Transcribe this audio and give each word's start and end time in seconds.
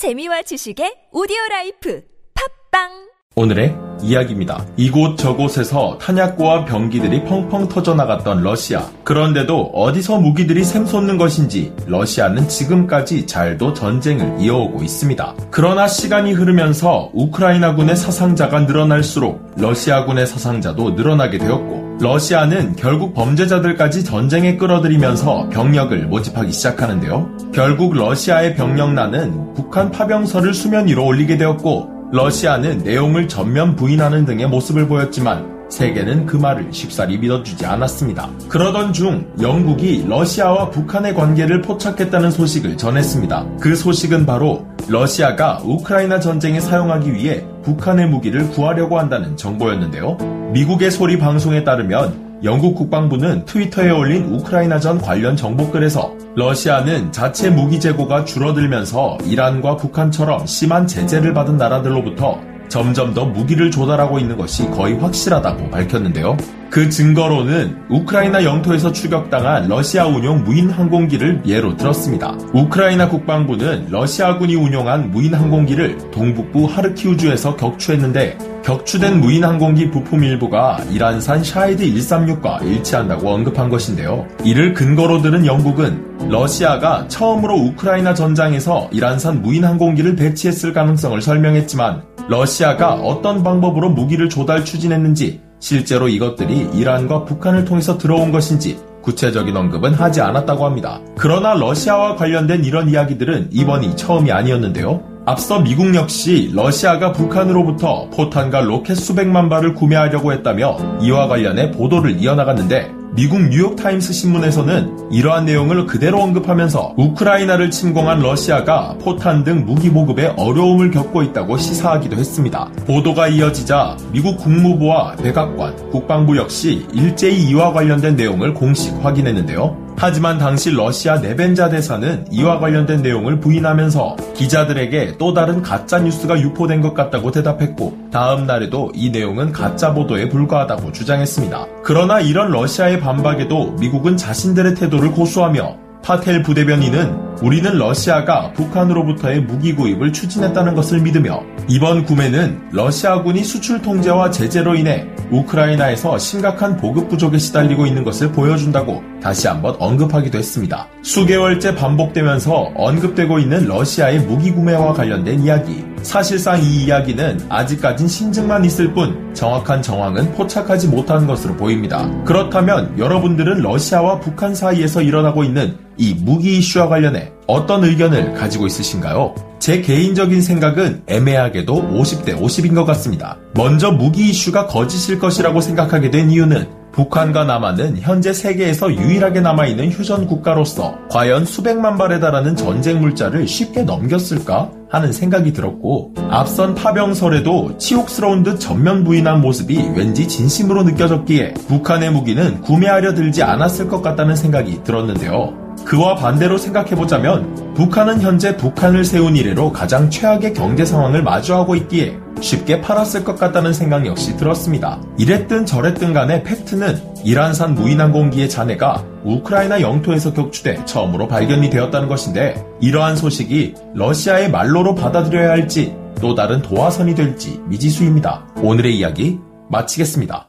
재미와 0.00 0.40
지식의 0.48 1.12
오디오 1.12 1.36
라이프. 1.50 2.00
팟빵 2.32 3.09
오늘의 3.40 3.74
이야기입니다. 4.02 4.66
이곳 4.76 5.16
저곳에서 5.16 5.96
탄약고와 5.98 6.66
병기들이 6.66 7.24
펑펑 7.24 7.68
터져나갔던 7.68 8.42
러시아. 8.42 8.82
그런데도 9.02 9.70
어디서 9.72 10.20
무기들이 10.20 10.62
샘솟는 10.62 11.16
것인지 11.16 11.72
러시아는 11.86 12.48
지금까지 12.48 13.26
잘도 13.26 13.72
전쟁을 13.72 14.40
이어오고 14.40 14.82
있습니다. 14.82 15.34
그러나 15.50 15.88
시간이 15.88 16.32
흐르면서 16.32 17.10
우크라이나군의 17.14 17.96
사상자가 17.96 18.60
늘어날수록 18.60 19.54
러시아군의 19.56 20.26
사상자도 20.26 20.90
늘어나게 20.90 21.38
되었고 21.38 21.98
러시아는 22.02 22.76
결국 22.76 23.14
범죄자들까지 23.14 24.04
전쟁에 24.04 24.58
끌어들이면서 24.58 25.48
병력을 25.48 25.98
모집하기 26.08 26.52
시작하는데요. 26.52 27.36
결국 27.54 27.94
러시아의 27.94 28.54
병력난은 28.54 29.54
북한 29.54 29.90
파병설을 29.90 30.52
수면 30.52 30.88
위로 30.88 31.06
올리게 31.06 31.38
되었고 31.38 31.99
러시아는 32.12 32.78
내용을 32.78 33.28
전면 33.28 33.76
부인하는 33.76 34.24
등의 34.24 34.48
모습을 34.48 34.88
보였지만 34.88 35.60
세계는 35.70 36.26
그 36.26 36.36
말을 36.36 36.72
쉽사리 36.72 37.18
믿어주지 37.18 37.64
않았습니다. 37.64 38.28
그러던 38.48 38.92
중 38.92 39.28
영국이 39.40 40.04
러시아와 40.08 40.70
북한의 40.70 41.14
관계를 41.14 41.62
포착했다는 41.62 42.32
소식을 42.32 42.76
전했습니다. 42.76 43.46
그 43.60 43.76
소식은 43.76 44.26
바로 44.26 44.66
러시아가 44.88 45.60
우크라이나 45.64 46.18
전쟁에 46.18 46.58
사용하기 46.58 47.14
위해 47.14 47.44
북한의 47.62 48.08
무기를 48.08 48.48
구하려고 48.50 48.98
한다는 48.98 49.36
정보였는데요. 49.36 50.18
미국의 50.52 50.90
소리 50.90 51.16
방송에 51.16 51.62
따르면 51.62 52.40
영국 52.42 52.74
국방부는 52.74 53.44
트위터에 53.44 53.90
올린 53.90 54.24
우크라이나 54.24 54.80
전 54.80 55.00
관련 55.00 55.36
정보글에서 55.36 56.19
러시아는 56.36 57.10
자체 57.10 57.50
무기 57.50 57.80
재고가 57.80 58.24
줄어들면서 58.24 59.18
이란과 59.24 59.76
북한처럼 59.76 60.46
심한 60.46 60.86
제재를 60.86 61.34
받은 61.34 61.56
나라들로부터 61.56 62.40
점점 62.68 63.12
더 63.12 63.24
무기를 63.24 63.70
조달하고 63.70 64.20
있는 64.20 64.36
것이 64.36 64.64
거의 64.70 64.96
확실하다고 64.96 65.70
밝혔는데요. 65.70 66.36
그 66.70 66.88
증거로는 66.88 67.76
우크라이나 67.90 68.44
영토에서 68.44 68.92
추격당한 68.92 69.66
러시아 69.66 70.06
운용 70.06 70.44
무인 70.44 70.70
항공기를 70.70 71.42
예로 71.44 71.76
들었습니다. 71.76 72.36
우크라이나 72.54 73.08
국방부는 73.08 73.88
러시아군이 73.90 74.54
운용한 74.54 75.10
무인 75.10 75.34
항공기를 75.34 76.12
동북부 76.12 76.66
하르키우주에서 76.66 77.56
격추했는데 77.56 78.38
격추된 78.62 79.18
무인 79.20 79.42
항공기 79.42 79.90
부품 79.90 80.22
일부가 80.22 80.78
이란산 80.92 81.42
샤이드 81.42 81.82
136과 81.82 82.64
일치한다고 82.64 83.28
언급한 83.28 83.68
것인데요. 83.68 84.28
이를 84.44 84.74
근거로 84.74 85.22
들은 85.22 85.44
영국은 85.44 86.09
러시아가 86.30 87.08
처음으로 87.08 87.56
우크라이나 87.56 88.14
전장에서 88.14 88.88
이란산 88.92 89.42
무인 89.42 89.64
항공기를 89.64 90.14
배치했을 90.14 90.72
가능성을 90.72 91.20
설명했지만 91.20 92.04
러시아가 92.28 92.94
어떤 92.94 93.42
방법으로 93.42 93.90
무기를 93.90 94.28
조달 94.28 94.64
추진했는지 94.64 95.40
실제로 95.58 96.08
이것들이 96.08 96.70
이란과 96.72 97.24
북한을 97.24 97.64
통해서 97.64 97.98
들어온 97.98 98.30
것인지 98.30 98.78
구체적인 99.02 99.56
언급은 99.56 99.94
하지 99.94 100.20
않았다고 100.20 100.64
합니다. 100.64 101.00
그러나 101.18 101.54
러시아와 101.54 102.14
관련된 102.14 102.64
이런 102.64 102.88
이야기들은 102.88 103.48
이번이 103.50 103.96
처음이 103.96 104.30
아니었는데요. 104.30 105.02
앞서 105.26 105.58
미국 105.58 105.92
역시 105.96 106.52
러시아가 106.54 107.10
북한으로부터 107.10 108.08
포탄과 108.10 108.60
로켓 108.60 108.94
수백만 108.94 109.48
발을 109.48 109.74
구매하려고 109.74 110.32
했다며 110.32 110.78
이와 111.02 111.26
관련해 111.26 111.72
보도를 111.72 112.20
이어나갔는데 112.20 112.99
미국 113.12 113.48
뉴욕타임스 113.48 114.12
신문에서는 114.12 115.10
이러한 115.10 115.44
내용을 115.44 115.86
그대로 115.86 116.20
언급하면서 116.20 116.94
우크라이나를 116.96 117.70
침공한 117.70 118.20
러시아가 118.20 118.94
포탄 119.02 119.42
등 119.42 119.64
무기 119.66 119.90
보급에 119.90 120.32
어려움을 120.36 120.92
겪고 120.92 121.22
있다고 121.24 121.58
시사하기도 121.58 122.16
했습니다. 122.16 122.70
보도가 122.86 123.26
이어지자 123.26 123.96
미국 124.12 124.36
국무부와 124.36 125.16
백악관, 125.16 125.90
국방부 125.90 126.36
역시 126.36 126.86
일제히 126.92 127.48
이와 127.48 127.72
관련된 127.72 128.14
내용을 128.14 128.54
공식 128.54 128.94
확인했는데요. 129.04 129.90
하지만 130.02 130.38
당시 130.38 130.70
러시아 130.70 131.18
네벤자 131.18 131.68
대사는 131.68 132.24
이와 132.30 132.58
관련된 132.58 133.02
내용을 133.02 133.38
부인하면서 133.38 134.16
기자들에게 134.34 135.16
또 135.18 135.34
다른 135.34 135.60
가짜 135.60 135.98
뉴스가 135.98 136.40
유포된 136.40 136.80
것 136.80 136.94
같다고 136.94 137.30
대답했고 137.30 137.98
다음 138.10 138.46
날에도 138.46 138.90
이 138.94 139.10
내용은 139.10 139.52
가짜 139.52 139.92
보도에 139.92 140.30
불과하다고 140.30 140.92
주장했습니다. 140.92 141.66
그러나 141.84 142.18
이런 142.20 142.50
러시아의 142.50 142.99
반박에도 143.00 143.72
미국은 143.72 144.16
자신들의 144.16 144.74
태도를 144.74 145.12
고수하며 145.12 145.76
파텔 146.02 146.42
부대변인은 146.42 147.38
우리는 147.42 147.76
러시아가 147.76 148.52
북한으로부터의 148.52 149.42
무기 149.42 149.74
구입을 149.74 150.12
추진했다는 150.12 150.74
것을 150.74 151.00
믿으며 151.00 151.42
이번 151.68 152.04
구매는 152.04 152.70
러시아군이 152.72 153.44
수출 153.44 153.82
통제와 153.82 154.30
제재로 154.30 154.74
인해 154.76 155.06
우크라이나에서 155.30 156.18
심각한 156.18 156.76
보급 156.76 157.08
부족에 157.08 157.38
시달리고 157.38 157.86
있는 157.86 158.04
것을 158.04 158.32
보여준다고 158.32 159.02
다시 159.22 159.48
한번 159.48 159.76
언급하기도 159.78 160.38
했습니다. 160.38 160.88
수개월째 161.02 161.74
반복되면서 161.74 162.72
언급되고 162.74 163.38
있는 163.38 163.66
러시아의 163.66 164.20
무기 164.20 164.50
구매와 164.50 164.92
관련된 164.92 165.40
이야기. 165.40 165.84
사실상 166.02 166.62
이 166.62 166.84
이야기는 166.84 167.46
아직까진 167.48 168.08
심증만 168.08 168.64
있을 168.64 168.92
뿐 168.94 169.34
정확한 169.34 169.82
정황은 169.82 170.32
포착하지 170.32 170.88
못한 170.88 171.26
것으로 171.26 171.54
보입니다. 171.56 172.10
그렇다면 172.24 172.98
여러분들은 172.98 173.60
러시아와 173.60 174.20
북한 174.20 174.54
사이에서 174.54 175.02
일어나고 175.02 175.44
있는 175.44 175.76
이 175.96 176.14
무기 176.14 176.58
이슈와 176.58 176.88
관련해 176.88 177.32
어떤 177.46 177.84
의견을 177.84 178.32
가지고 178.34 178.66
있으신가요? 178.66 179.49
제 179.60 179.82
개인적인 179.82 180.40
생각은 180.40 181.02
애매하게도 181.06 181.74
50대 181.74 182.34
50인 182.40 182.74
것 182.74 182.86
같습니다. 182.86 183.36
먼저 183.54 183.92
무기 183.92 184.30
이슈가 184.30 184.66
거짓일 184.66 185.18
것이라고 185.18 185.60
생각하게 185.60 186.10
된 186.10 186.30
이유는 186.30 186.80
북한과 186.92 187.44
남한은 187.44 187.98
현재 187.98 188.32
세계에서 188.32 188.92
유일하게 188.92 189.40
남아있는 189.40 189.90
휴전 189.92 190.26
국가로서 190.26 190.98
과연 191.10 191.44
수백만 191.44 191.98
발에 191.98 192.18
달하는 192.20 192.56
전쟁 192.56 193.00
물자를 193.00 193.46
쉽게 193.46 193.82
넘겼을까 193.82 194.70
하는 194.88 195.12
생각이 195.12 195.52
들었고 195.52 196.14
앞선 196.30 196.74
파병설에도 196.74 197.76
치욕스러운 197.78 198.42
듯 198.42 198.58
전면 198.58 199.04
부인한 199.04 199.40
모습이 199.40 199.90
왠지 199.94 200.26
진심으로 200.26 200.82
느껴졌기에 200.82 201.54
북한의 201.68 202.10
무기는 202.10 202.60
구매하려 202.62 203.14
들지 203.14 203.42
않았을 203.42 203.88
것 203.88 204.02
같다는 204.02 204.34
생각이 204.34 204.82
들었는데요. 204.82 205.69
그와 205.90 206.14
반대로 206.14 206.56
생각해보자면 206.56 207.74
북한은 207.74 208.20
현재 208.20 208.56
북한을 208.56 209.04
세운 209.04 209.34
이래로 209.34 209.72
가장 209.72 210.08
최악의 210.08 210.54
경제 210.54 210.84
상황을 210.84 211.24
마주하고 211.24 211.74
있기에 211.74 212.16
쉽게 212.40 212.80
팔았을 212.80 213.24
것 213.24 213.36
같다는 213.36 213.72
생각 213.72 214.06
역시 214.06 214.36
들었습니다. 214.36 215.02
이랬든 215.18 215.66
저랬든 215.66 216.12
간에 216.12 216.44
팩트는 216.44 217.24
이란산 217.24 217.74
무인항공기의 217.74 218.48
잔해가 218.48 219.04
우크라이나 219.24 219.80
영토에서 219.80 220.32
격추돼 220.32 220.84
처음으로 220.84 221.26
발견이 221.26 221.70
되었다는 221.70 222.06
것인데 222.06 222.64
이러한 222.80 223.16
소식이 223.16 223.74
러시아의 223.94 224.48
말로로 224.52 224.94
받아들여야 224.94 225.50
할지 225.50 225.96
또 226.20 226.36
다른 226.36 226.62
도화선이 226.62 227.16
될지 227.16 227.60
미지수입니다. 227.66 228.46
오늘의 228.62 228.96
이야기 228.96 229.40
마치겠습니다. 229.68 230.46